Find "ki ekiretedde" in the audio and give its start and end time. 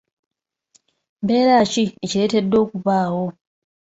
1.71-2.55